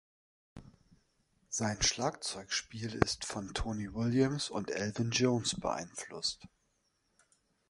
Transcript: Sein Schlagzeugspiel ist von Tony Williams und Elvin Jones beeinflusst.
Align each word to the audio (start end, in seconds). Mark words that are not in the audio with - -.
Sein 1.51 1.79
Schlagzeugspiel 1.83 2.95
ist 2.95 3.23
von 3.23 3.53
Tony 3.53 3.93
Williams 3.93 4.49
und 4.49 4.71
Elvin 4.71 5.11
Jones 5.11 5.59
beeinflusst. 5.61 6.47